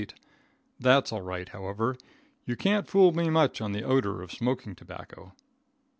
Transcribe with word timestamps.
That's 0.79 1.13
all 1.13 1.21
right, 1.21 1.47
however. 1.47 1.95
You 2.47 2.55
can't 2.55 2.87
fool 2.87 3.11
me 3.11 3.29
much 3.29 3.61
on 3.61 3.71
the 3.71 3.83
odor 3.83 4.23
of 4.23 4.31
smoking 4.31 4.73
tobacco. 4.73 5.35